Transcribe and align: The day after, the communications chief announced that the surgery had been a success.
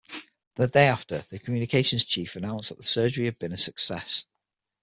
The 0.55 0.67
day 0.67 0.87
after, 0.87 1.19
the 1.19 1.37
communications 1.37 2.03
chief 2.03 2.35
announced 2.35 2.69
that 2.69 2.79
the 2.79 2.83
surgery 2.83 3.25
had 3.25 3.37
been 3.37 3.51
a 3.51 3.55
success. 3.57 4.25